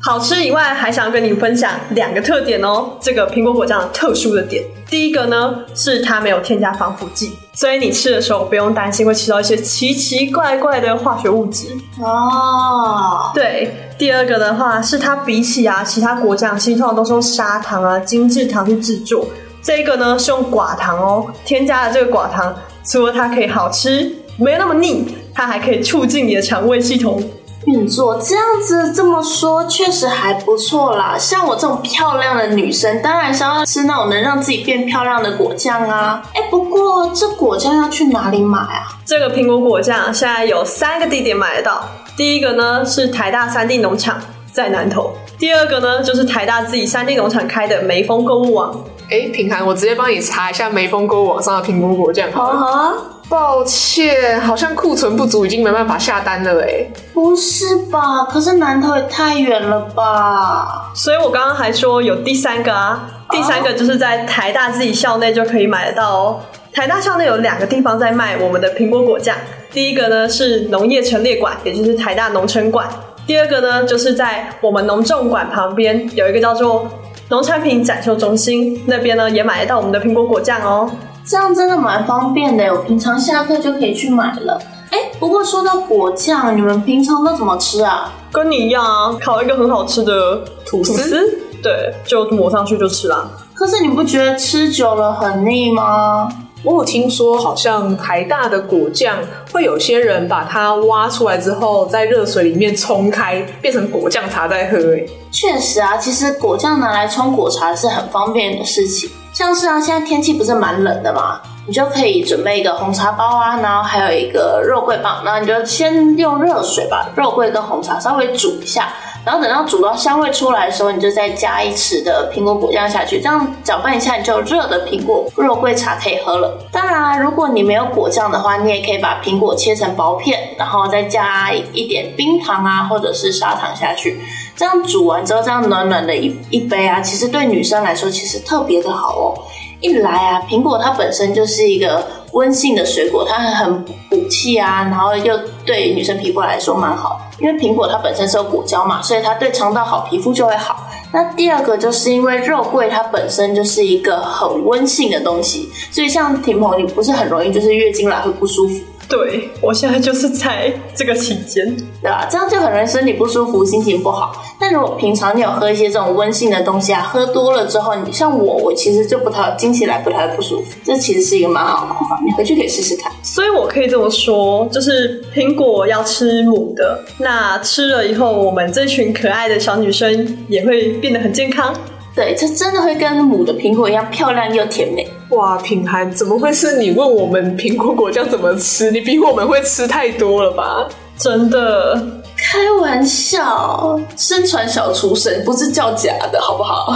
[0.03, 2.91] 好吃以外，还想要跟你分享两个特点哦。
[3.01, 11.69] 这个苹果果酱特殊的点，第一个呢是它没有添加防腐剂，所以你吃的时候不用担心会吃到一些奇奇怪怪的化学物质
[12.01, 13.31] 哦。
[13.33, 19.27] 对，第二个的话是它比起啊其他果酱，其实通常都是用砂糖啊、精制糖去制作，
[19.63, 27.23] 这个呢是用寡糖哦，添加了这个寡糖，除了它可以好吃，没有那么腻，它还可以促进你的肠胃系统。
[27.67, 31.17] 运作这样子这么说，确实还不错啦。
[31.19, 36.23] 像我这种漂亮的女生，当然是要吃那种能让自己变漂亮的果酱啊。
[36.35, 38.87] 哎，不过这果酱要去哪里买啊？
[39.07, 41.85] 这个苹果果酱现在有三个地点买得到。
[42.17, 44.21] 第一个呢是台大三地农场，
[44.53, 48.85] 在南投；第二个呢就是台大自己三地农场开的梅峰购物网。
[49.11, 52.31] 哎，平涵，我直接帮你查一下梅峰购物网上的苹果果酱。
[52.33, 52.93] 好啊。
[53.29, 56.87] 抱歉，好像库存不足，已经没办法下单了哎。
[57.13, 58.25] 不是吧？
[58.25, 60.93] 可是南头也太远了吧？
[60.95, 66.41] 所以我刚刚还说有第三个啊，第三个就是在台大自己校内就可以买得到哦。
[66.73, 69.35] 台大校内有两个地方在卖我们的苹果果酱，
[69.73, 72.87] 第一个呢是农业陈列馆，也就是台大农城馆；
[73.27, 76.89] 第二个呢就是在我们农政馆旁边有一个叫做
[77.31, 80.91] 农产品展售中心，那边呢也买得到我们的苹果果酱哦。
[81.27, 84.61] 这样真的蛮方便的，我平常下课就可以去买了。
[84.91, 88.13] 哎，不过说到果酱，你们平常都怎么吃啊？
[88.31, 93.27] 跟你一样啊，烤一个很好吃的吐司，对，就抹上去就吃啦。
[93.55, 96.29] 可是你不觉得吃久了很腻吗？
[96.63, 99.17] 我有听说，好像台大的果酱
[99.51, 104.77] 会有些人把它挖出来之后，在热水里面冲开，变成果酱茶在喝。
[104.95, 109.11] 哎，确实啊，其实果酱拿来冲果茶是很方便的事情。
[109.35, 118.91] 像是啊，现在天气不是蛮冷的嘛，你就可以准备一个红茶包啊，然后还有一个肉桂棒，那你就先用热水把肉桂跟红茶稍微煮一下，
[119.27, 126.57] 然后等到煮到香味出来的时候，你就再加一匙的苹果果酱下去，这样搅拌一下，你就有热的苹果肉桂茶可以喝了。
[126.71, 134.21] 当然啊，如果你没有果酱的话，你也可以把苹果切成薄片，然后再加一点冰糖啊，或者是砂糖下去。
[134.57, 139.35] 这样煮完之后，这样暖暖的一一杯啊，其实对女生来说其实特别的好哦。
[139.81, 147.21] 一来啊，苹果它本身就是一个温性的水果，它很补气啊，然后又对女生皮肤来说蛮好。
[147.39, 150.89] 因为苹果它本身是有果胶嘛，所以它对肠道好，皮肤就会好。
[151.13, 158.81] 那第二个就是因为肉桂它本身就是一个很温性的东西，所以像婷鹏，你不是很容易就是月经来会不舒服。
[159.09, 161.65] 对我现在就是在这个期间，
[162.03, 162.27] 对吧？
[162.31, 164.33] 这样就很容易身体不舒服，心情不好。
[164.59, 170.77] 但如果平常你有喝一些这种温性的东西啊，喝多了之后，你像我，我其实就不太经起来不太不舒服。
[170.83, 173.13] 这其实是一个蛮好的方法，你回去可以试试看。
[173.23, 181.75] 所以我可以这么说，就是苹果要吃母的，那吃了以后，我们这群可爱的小女生也会变得很健康。
[182.15, 185.05] 对，它真的会跟母的苹果一样漂亮又甜美。
[185.31, 188.91] 哇，品涵，怎么会是你问我们苹果果酱怎么吃？
[188.93, 190.87] 你比我们会吃太多了吧？
[191.19, 191.97] 真的，
[192.37, 196.93] 开玩笑，身传小厨神不是叫假的，好不好？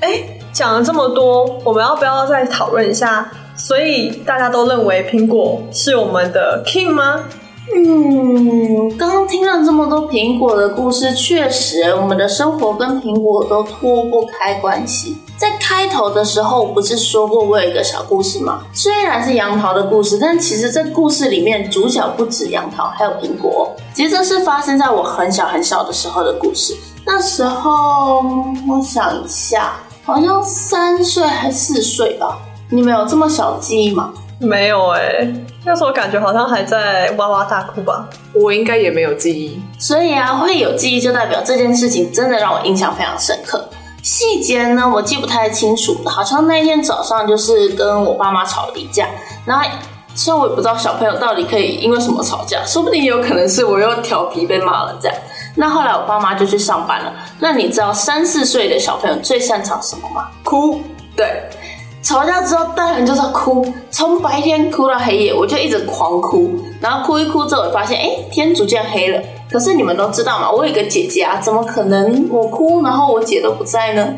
[0.00, 3.30] 哎，讲了这么多，我们要不要再讨论一下？
[3.54, 7.20] 所以大家都认为苹果是我们的 king 吗？
[7.74, 15.16] 嗯，刚刚听了这么多苹果的故事，确实，我们的生活跟苹果都脱不开关系。
[15.38, 18.62] 在开头的时候，我不是说过我有一个小故事吗？
[18.72, 23.74] 虽然是杨桃的故事，但其实这故事里面主角不止杨桃，还有苹果。
[23.94, 26.76] 其实这是发生在我很小很小的时候的故事。
[27.04, 28.22] 那时候
[28.68, 32.38] 我想一下，好像三岁还四岁吧？
[32.68, 34.12] 你们有这么小记忆吗？
[34.38, 35.26] 没有哎。
[35.64, 39.62] 那时候感觉好像还在哇哇大哭吧，我应该也没有记忆。
[39.78, 43.68] 所以啊，会有记忆就代表这件事情真的让我印象非常深刻。
[44.02, 49.06] 细节呢，我记不太清楚，好像那天早上就是跟我爸妈吵了一架。
[49.44, 49.64] 然后，
[50.16, 55.16] 虽然我也不知道小朋友到底可以因为什么吵架，说不定也有可能是我又调皮被骂了这样。
[55.54, 57.12] 那后来我爸妈就去上班了。
[57.38, 60.28] 那你知道三四岁的小朋友最擅长什么吗？
[60.42, 60.80] 哭。
[61.14, 61.48] 对。
[62.02, 66.50] 吵架之后，大人就是哭，从白天哭到黑夜，我就一直狂哭。
[66.80, 69.22] 然后哭一哭之后，我发现，哎，天逐渐黑了。
[69.50, 74.08] 可是你们都知道嘛，我有个姐姐啊，怎么可能我哭，然后我姐都不在呢？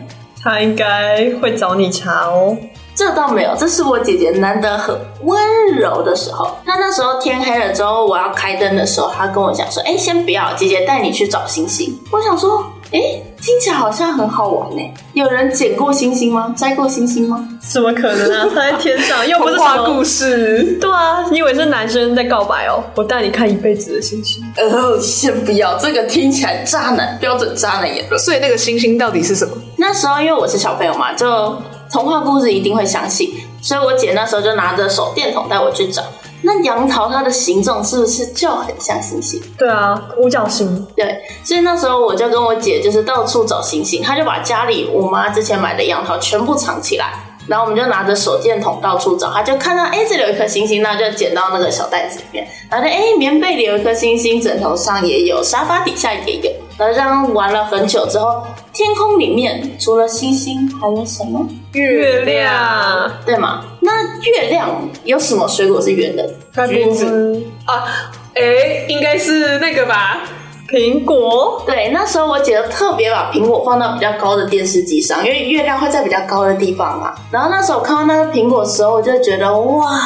[0.43, 2.57] 她应该会找你查哦。
[2.95, 5.39] 这倒没有，这是我姐姐难得很温
[5.77, 6.49] 柔的时候。
[6.65, 12.65] 那那时候天黑了之后，我要开灯的时候，她跟我讲说：“哎，先不要，姐姐带你去找星星。”我想说。
[12.93, 13.01] 哎，
[13.45, 14.81] 听起来好像很好玩呢。
[15.13, 16.55] 有人捡过星星吗？
[16.57, 17.47] 摘过星星吗？
[17.61, 18.49] 怎么可能啊？
[18.55, 20.79] 它在天上，又不是画故事。
[20.81, 22.83] 对啊，你以为是男生在告白哦？
[22.95, 24.43] 我带你看一辈子的星星。
[24.57, 28.19] 呃，先不要，这个听起来渣男，标准渣男言论。
[28.19, 29.55] 所以那个星星到底是什么？
[29.77, 31.55] 那时候因为我是小朋友嘛，就
[31.93, 33.29] 童话故事一定会相信，
[33.61, 36.03] 所以我姐那时候就拿着手电筒带我去找。
[36.45, 39.41] 那杨桃它的形状是不是就很像星星？
[39.59, 40.87] 对啊，五角星。
[40.95, 47.15] 对，所以那时候我就跟我姐就是到处找星星，她就把家里我妈之前买的杨桃全部藏起来，
[47.47, 56.51] 然后我们就拿着手电筒到处找，她就看到哎这里有一颗星星，那就捡到那个小袋子里面，然后就哎棉被里有一颗星星，枕头上也有，沙发底下也有。
[56.77, 61.47] 然后这样玩了很久之后，天空里面除了星星还有什么？
[61.73, 63.65] 月亮，对吗？
[63.81, 64.71] 那月亮
[65.05, 66.29] 有什么水果是圆的？
[66.67, 70.21] 橘子啊，哎，应该是那个吧？
[70.69, 71.63] 苹果。
[71.67, 77.15] 对，那时候我姐特别把苹果放到比较高的电视机上，因为月亮会在比较高的地方嘛。
[77.31, 80.01] 然后那时候看到那个苹果的时候，我就觉得哇，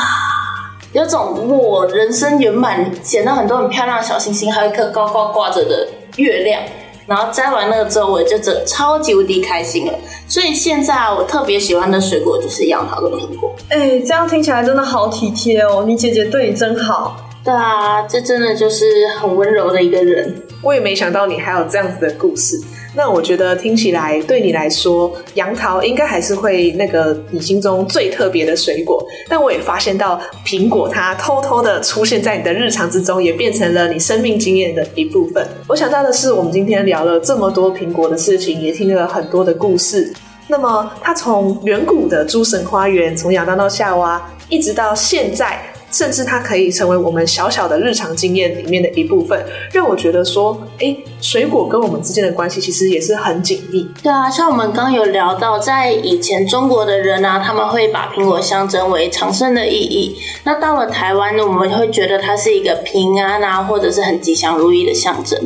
[0.93, 5.89] 有种我人生圆满，捡到很多很漂亮的小星星，还有一颗高高挂着的。
[6.17, 6.63] 月亮，
[7.07, 9.95] 然后摘完那个之后，我就真超级无敌开心了。
[10.27, 13.55] 所以现在我特别喜欢的水果就是杨桃跟苹果。
[13.69, 15.85] 哎，这样听起来真的好体贴哦！
[15.87, 17.17] 你姐姐对你真好。
[17.45, 18.85] 对啊，这真的就是
[19.19, 20.43] 很温柔的一个人。
[20.61, 22.61] 我也没想到你还有这样子的故事。
[22.99, 29.01] 那我觉得听起来对你来说，杨桃应该还是会那个你心中最特别的水果。
[29.28, 35.46] 但我也发现到苹果，它偷偷的出现在你的日常之中，也变成了你生命经验的一部分。
[35.68, 40.12] 我想到的是，我们今天聊了这么多苹果的事情，也听了很多的故事。
[40.49, 45.61] 那么，它从远古的诸神花园，从亚当到夏娃，一直到现在。
[45.91, 53.89] 甚至它可以成为我们小小的日常经验里面的一部分，让我觉得说，哎，水果跟我们之间的关系其实也是很紧密。
[54.03, 60.16] 对啊，像我们刚有聊到，在以前中国的人啊，他们会把苹果象征为长生的意义。
[60.45, 65.39] 那到了台湾呢，我们会觉得它是一个平安啊，或者是很吉祥如意的象征。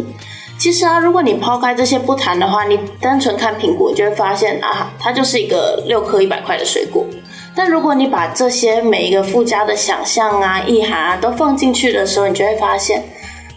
[0.59, 7.05] 其实啊，如果你抛开这些不谈的话，你单纯看苹果，就会发现啊，它就是一个六颗一百块的水果。
[7.55, 13.05] 但如果你把这些每一个附加的想象啊、意涵啊都放进去的时候，你就会发现，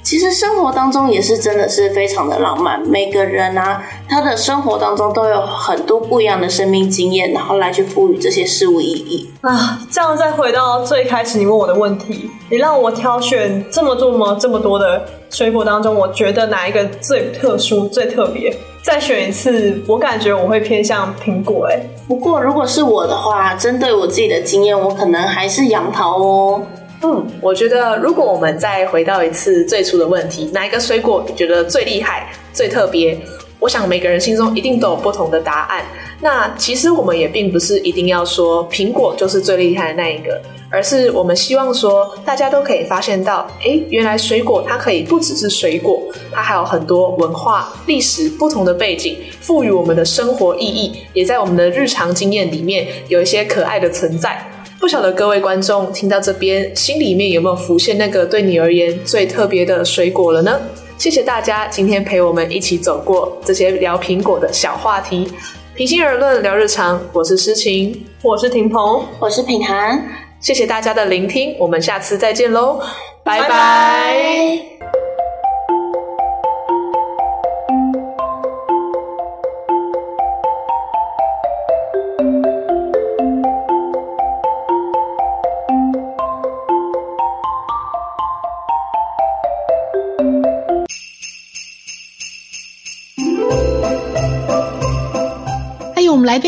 [0.04, 2.82] 其实生活当中也是真的是非常的浪漫。
[2.86, 9.80] 每个人啊，他的生活当中都有很多不一样的生命经验，然后来去赋予这些事物意义啊。
[9.90, 18.56] 这样再回到最开始你问我的问题，你让我挑选这么多么这么多的水果当中，我觉得哪一个最特殊、最特别？
[18.86, 21.66] 再选一次，我感觉我会偏向苹果。
[21.66, 26.62] 哎，不过如果是我的话，针对我自己的经验，我可能还是杨桃哦。
[27.02, 33.18] 嗯，我觉得如果我们再回到一次最初的问题，哪一个水果你觉得最厉害、最特别？
[33.60, 35.84] 我想每个人心中一定都有不同的答案。
[36.22, 40.40] 那其实我们也并不是一定要说苹果就是最厉害的那一个。
[40.76, 46.04] 而是我们希望说，大家都可以发现到，哎，原来水果它可以不只是水果，
[46.34, 54.46] 它还有很多文化、历史不同的背景，赋予我们的生活意义，也在我们的日常经验里面有一些可爱的存在。
[54.78, 60.60] 不晓得各位观众听到这边，心里面有没有浮现那个对你而言最特别的水果了呢？
[60.98, 65.32] 谢谢大家今天陪我们一起走过这些聊苹果的小话题。
[65.74, 70.25] 平心而论，聊日常，我是诗晴，我是婷鹏，我是品涵。
[70.46, 72.80] 谢谢大家的聆听，我们下次再见喽，
[73.24, 75.05] 拜拜。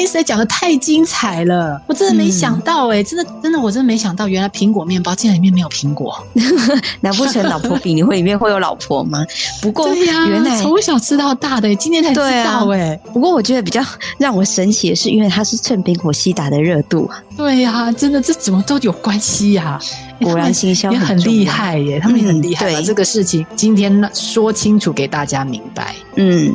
[0.08, 6.18] 实在讲的太精彩了，我真的没想到哎，真的真的我真的没想到，原来苹果面包竟然里面没有苹果，
[7.02, 9.24] 难不成老婆饼你会里面会有老婆吗？
[9.62, 12.98] 不过原来从小吃到大的，今天才知道哎。
[13.14, 13.82] 不过我觉得比较
[14.18, 17.22] 让我神奇的是，因为它是趁苹果西打的热度啊。
[17.36, 19.80] 对呀，真的这怎么都有关系呀？
[20.22, 25.96] 果然行销也很厉害耶，他们也很厉害，把这个事情今天说清楚给大家明白。
[26.16, 26.54] 嗯。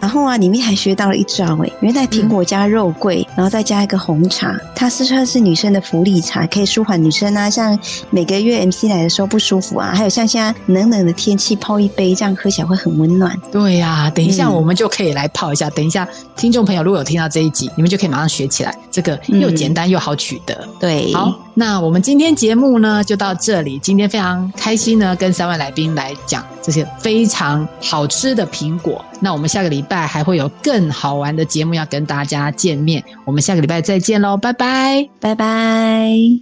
[0.00, 7.78] 然后啊，里面还学到了一招哎，原来苹果加肉桂，然后再加一个红茶，它是算是女生的福利茶，可以舒缓女生啊，像
[8.10, 13.36] 每个月 MC 来的时候不舒服啊，还有像现在冷冷的天气泡一杯，这样喝起来会很温暖。
[13.50, 15.68] 对呀，等一下我们就可以来泡一下。
[15.70, 20.66] 等一下，听众朋友如果有听到这一集，你们就可以马上学起来，这个又简单又好取得。
[20.78, 21.34] 对，好。
[21.54, 23.80] 那我们今天节目呢就到这里。
[23.80, 29.04] 今天非常开心呢，跟三位来宾来讲这些非常好吃的苹果。
[29.20, 33.02] 那我们下个礼拜还会有更好玩的节目要跟大家见面。
[33.24, 36.40] 我们下个礼拜再见喽，拜拜，拜拜。